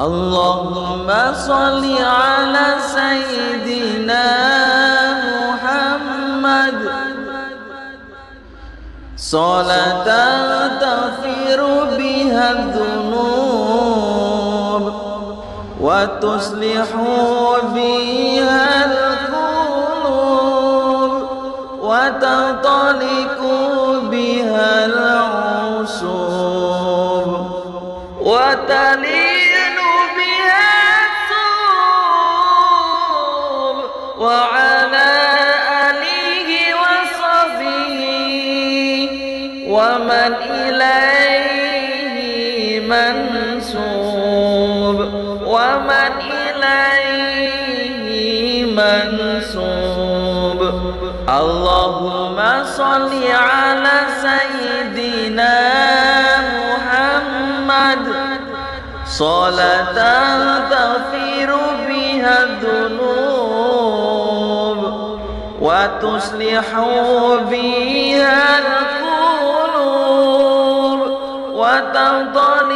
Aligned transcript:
اللهم 0.00 1.08
صل 1.34 1.84
على 2.00 2.66
سيدنا 2.80 4.26
محمد. 5.36 6.78
صلاة 9.16 10.08
تغفر 10.80 11.60
بها 11.98 12.46
الذنوب 12.52 13.80
وتصلح 15.80 16.88
بها 17.74 18.64
القلوب 18.92 20.12
وتنطلق 21.82 23.40
ومن 45.50 46.12
إليه 46.30 48.06
منسوب. 48.78 50.60
اللهم 51.28 52.38
صل 52.64 53.12
على 53.32 53.96
سيدنا 54.26 55.58
محمد. 56.62 58.04
صلاة 59.06 59.98
تغفر 60.70 61.50
بها 61.88 62.34
الذنوب 62.44 63.60
وتصلح 65.60 66.68
بها 67.50 68.40
القلوب 68.58 69.80
وتنطلق 71.52 72.69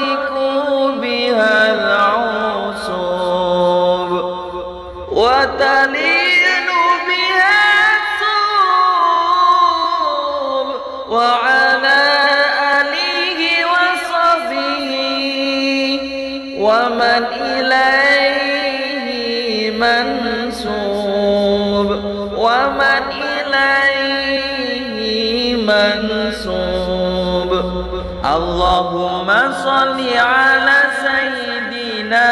اللهم 28.36 29.28
صل 29.64 29.98
على 30.18 30.78
سيدنا 31.06 32.30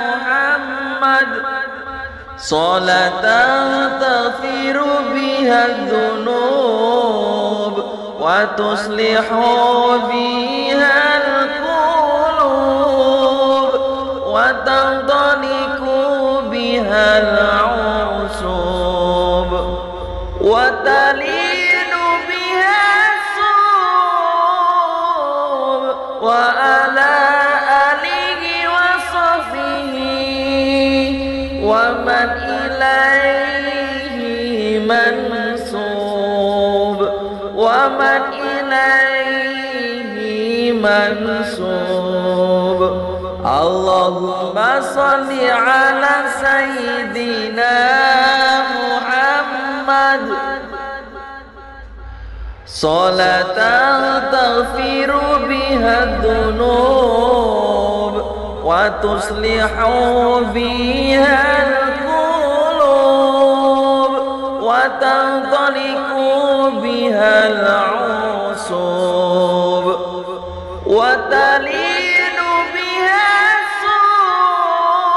محمد. 0.00 1.28
صلاة 2.38 3.24
تغفر 4.00 4.76
بها 5.14 5.66
الذنوب 5.66 7.04
وتصلح 8.20 9.26
بها 10.10 11.13
ومن 31.64 32.28
إليه 32.60 34.18
منسوب 34.92 36.98
ومن 37.56 38.22
إليه 38.48 40.16
منسوب 40.72 42.80
اللهم 43.44 44.56
صل 44.80 45.30
على 45.50 46.14
سيدنا 46.44 47.76
محمد. 48.76 50.22
صلاة 52.66 53.58
تغفر 54.32 55.10
بها 55.48 55.94
الذنوب. 56.04 57.63
وتصلح 58.74 59.72
بها 60.54 61.42
القلوب 61.66 62.92
وتنطلق 64.62 66.10
بها 66.82 67.46
العصوب 67.46 68.94
وتلين 70.86 72.38
بها 72.74 73.30
الصوب 74.64 75.08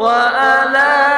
وعلى 0.00 1.15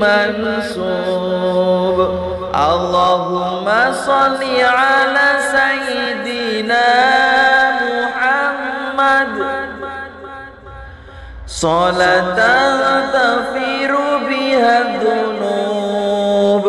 منسوب 0.00 1.98
اللهم 2.54 3.66
صل 3.92 4.42
على 4.80 5.28
سيدنا 5.56 6.88
محمد. 7.92 9.32
صلاة 11.46 12.38
تغفر 13.12 13.92
بها 14.28 14.74
الذنوب 14.86 16.64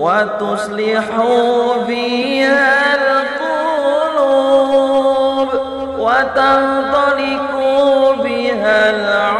وتصلح 0.00 1.06
بها 1.88 2.74
القلوب 3.00 4.30
وتنطلق 5.98 7.52
بها 8.24 8.80
العصوب 8.90 9.39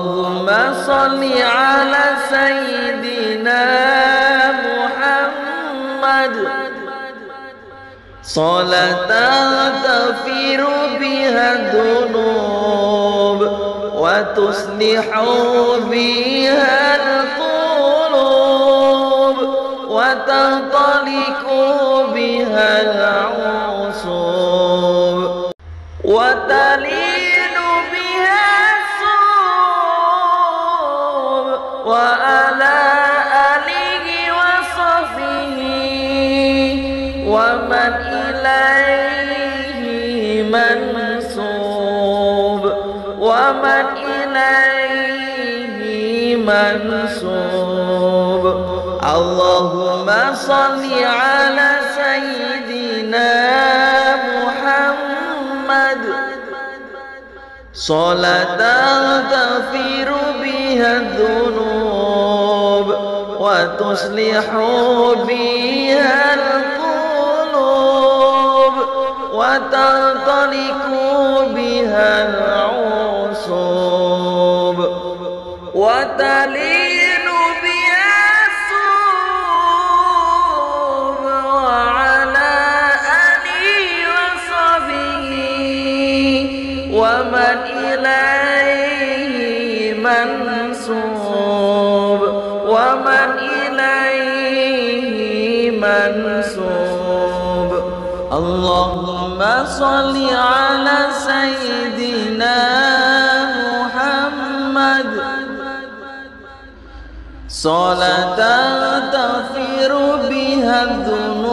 اللهم 0.00 0.48
صل 0.86 1.22
على 1.42 2.04
سيدنا 2.32 3.64
محمد. 4.66 6.34
صلاة 8.22 9.10
تغفر 9.84 10.60
بها 11.00 11.46
الذنوب 11.52 13.40
وتصلح 13.94 15.08
بها 15.90 16.78
القلوب 17.00 18.18
وتنطلق 19.88 21.44
بها 22.14 22.70
العصوب 22.86 24.20
وتلين 26.04 27.29
وعلى 31.90 32.78
آله 33.50 34.06
وصحبه 34.38 35.58
ومن 37.26 37.92
إليه 38.20 39.82
منسوب 40.56 42.62
ومن 43.18 43.84
إليه 44.14 45.80
منسوب 46.36 48.44
اللهم 49.14 50.08
صل 50.34 50.82
على 51.04 51.70
سيدنا 51.96 52.49
صلاة 57.90 58.56
تغفر 59.30 60.08
بها 60.42 60.90
الذنوب 60.96 62.86
وتصلح 63.40 64.46
بها 65.28 66.34
القلوب 66.34 67.64
وتنطلق 69.32 70.86
بها 71.54 72.10
العصوب 73.42 73.78
وتلي 75.74 76.79
ومن 92.70 93.38
إليه 93.38 95.00
منسوب 95.70 97.70
اللهم 98.32 99.40
صل 99.66 100.16
على 100.34 100.98
سيدنا 101.28 102.58
محمد. 103.74 105.06
صلاة 107.48 108.40
تغفر 109.10 109.92
بها 110.30 110.82
الذنوب. 110.82 111.50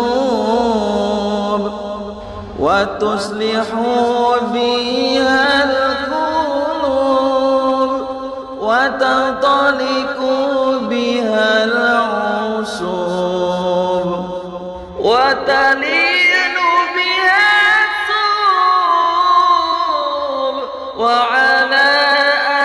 وتصلح 2.59 3.67
بها 4.53 5.57
وتنطلق 8.67 10.19
بها 11.37 11.63
العصوب 11.63 12.97
وتلين 14.99 16.55
بها 16.97 17.49
الثوب 17.87 18.95
وعلى 20.97 21.89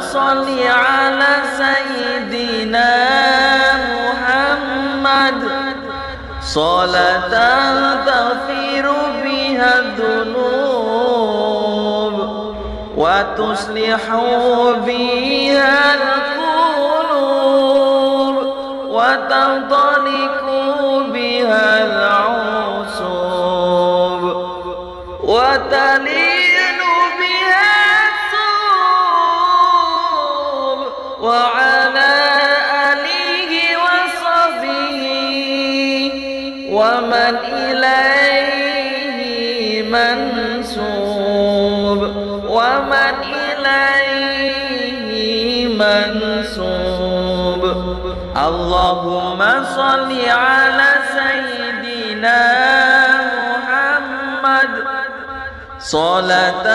صل 0.00 0.48
على 0.68 1.32
سيدنا 1.56 2.94
محمد. 3.96 5.38
صلاة 6.42 7.34
تغفر 8.04 8.86
بها 9.24 9.78
الذنوب 9.78 10.74
وتصلح 12.96 14.02
بها 14.86 15.94
القلوب 15.94 17.24
وتنطلق 18.88 20.44
بها 21.12 21.66
العصوب 21.86 22.13
اللهم 48.48 49.40
صل 49.76 50.10
على 50.28 50.90
سيدنا 51.16 52.42
محمد. 53.48 54.70
صلاة 55.78 56.66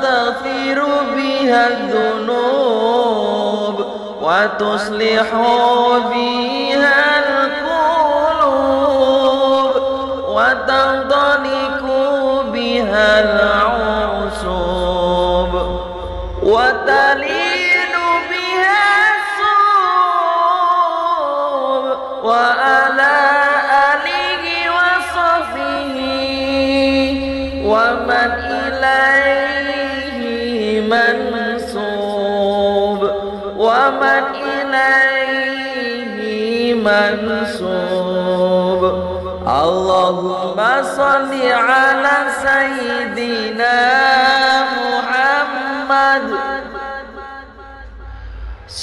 تغفر 0.00 0.78
بها 1.16 1.62
الذنوب 1.68 2.94
وتصلح 4.22 5.28
بها 6.12 7.00
القلوب 7.24 8.54
وتنطلق 10.28 11.82
بها 12.52 13.08
العصوب 13.20 13.63
وعلى 22.24 23.16
آله 23.92 24.44
وصحبه 24.76 25.96
ومن 27.64 28.30
إليه 28.54 30.20
منسوب 31.34 32.20
ومن 33.56 34.24
إليه 34.34 36.14
منسوب 36.74 38.14
اللهم 39.46 40.58
صل 40.96 41.32
على 41.52 42.16
سيدنا 42.44 43.93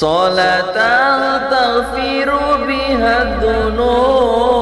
صلاة 0.01 0.77
تغفر 1.49 2.29
بها 2.67 3.21
الذنوب 3.21 4.61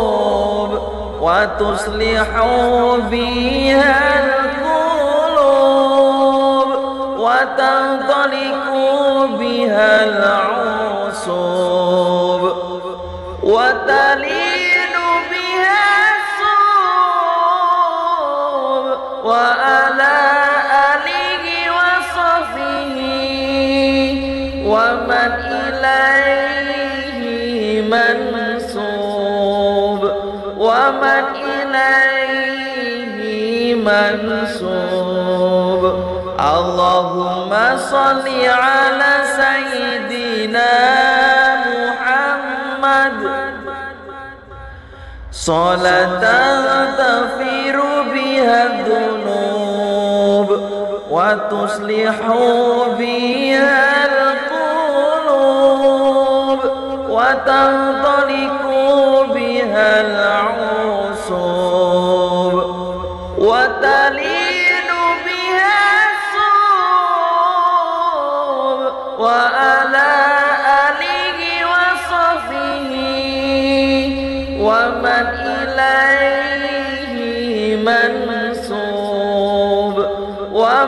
وتصلح 1.21 2.29
بها 3.11 3.99
القلوب 4.99 5.89
وتنطلق 7.19 8.67
بها 9.39 9.91
العصوب 11.23 12.41
وتلين 13.43 14.38
اللهم 36.39 37.51
صل 37.91 38.27
على 38.47 39.13
سيدنا 39.39 40.71
محمد 41.67 43.19
صلاة 45.31 46.23
تغفر 46.97 47.77
بها 48.13 48.63
الذنوب 48.63 50.49
وتصلح 51.11 52.17
بها 52.99 54.05
القلوب 54.05 55.49
وتنطلق 57.09 58.63
بها 59.33 60.01
العصوب 60.01 60.48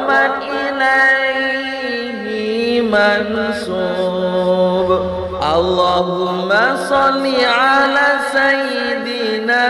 ومن 0.01 0.31
إليه 0.81 2.25
منسوب 2.81 4.21
اللهم 5.55 6.49
صل 6.89 7.25
على 7.45 8.07
سيدنا 8.33 9.67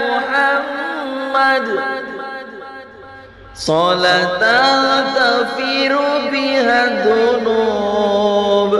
محمد. 0.00 1.66
صلاة 3.54 4.42
تغفر 5.14 5.92
بها 6.32 6.78
الذنوب 6.84 8.72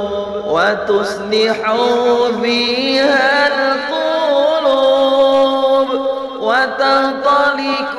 وتصلح 0.47 1.59
بها 2.43 3.47
القلوب 3.47 4.81
وتنطلق 6.41 7.97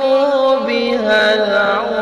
بها 0.67 1.24
العصوب 1.34 2.00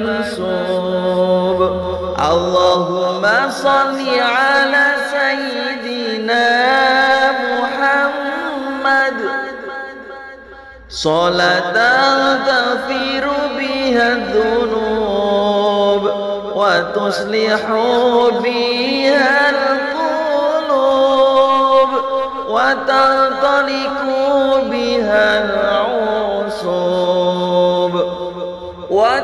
منسوب 0.00 1.60
اللهم 2.32 3.24
صل 3.50 3.98
على 4.20 4.86
سيدنا 5.14 6.48
محمد. 7.52 9.18
صلاة 10.88 11.76
تغفر 12.46 13.24
بها 13.58 14.06
الذنوب 14.12 16.02
وتصلح 16.54 17.62
بها 18.44 19.50
القلوب 19.50 21.04
وتنطلق 22.48 24.00
بها 24.70 25.26
العصوب 25.44 27.13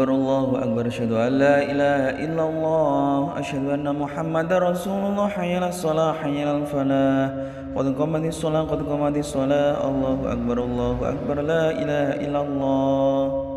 أكبر. 0.00 0.14
الله 0.14 0.64
أكبر. 0.64 0.86
أشهد 0.86 1.12
أن 1.12 1.32
لا 1.32 1.56
إله 1.60 2.24
إلا 2.24 2.44
الله. 2.48 3.36
أشهد 3.36 3.64
أن 3.68 3.84
محمد 3.84 4.52
رسول 4.52 5.12
الله. 5.12 5.28
حي 5.28 5.56
على 5.56 5.68
الصلاة 5.68 6.12
حي 6.12 6.40
على 6.40 6.64
الفلاح. 6.64 7.28
قد 7.76 7.86
قامت 7.98 8.24
الصلاة 8.24 8.62
قد 8.64 8.80
قامت 8.88 9.16
الصلاة. 9.16 9.76
الله 9.88 10.32
أكبر. 10.32 10.56
الله 10.64 10.96
أكبر. 11.12 11.36
لا 11.44 11.64
إله 11.70 12.06
إلا 12.24 12.40
الله. 12.40 13.49